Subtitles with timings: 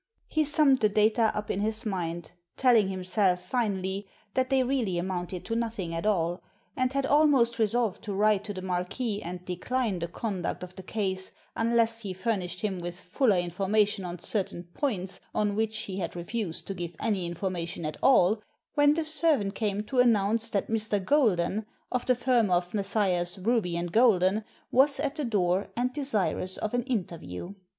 [0.27, 5.45] He summed the data up in his mind, telling himself, finally, that they really amounted
[5.45, 6.41] to nothing at all,
[6.75, 10.81] and had almost resolved to write to the Marquis and decline the conduct of the
[10.81, 16.15] case unless he furnished him with fuller information on certain points on which he had
[16.15, 18.41] refused to give any information at all,
[18.73, 20.97] when the servant came to announce that Mr.
[21.05, 23.37] Golden, of the firm of Messrs.
[23.37, 27.53] Ruby and Golden, was at the door and desirous of an interview.